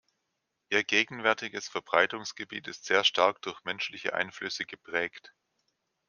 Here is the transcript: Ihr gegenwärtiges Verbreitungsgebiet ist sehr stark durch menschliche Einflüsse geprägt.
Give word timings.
Ihr 0.71 0.83
gegenwärtiges 0.83 1.69
Verbreitungsgebiet 1.69 2.67
ist 2.67 2.85
sehr 2.85 3.03
stark 3.03 3.39
durch 3.43 3.63
menschliche 3.65 4.15
Einflüsse 4.15 4.65
geprägt. 4.65 5.31